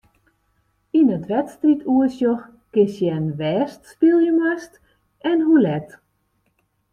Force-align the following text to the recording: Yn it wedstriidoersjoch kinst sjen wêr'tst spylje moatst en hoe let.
Yn 0.99 1.07
it 1.17 1.25
wedstriidoersjoch 1.31 2.43
kinst 2.73 2.95
sjen 2.97 3.25
wêr'tst 3.39 3.81
spylje 3.91 4.31
moatst 4.39 4.73
en 5.29 5.39
hoe 5.47 5.61
let. 5.65 5.89